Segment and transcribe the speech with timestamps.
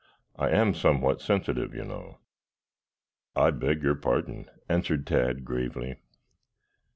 [0.35, 2.17] I am somewhat sensitive, you know."
[3.35, 5.97] "I beg your pardon," answered Tad gravely.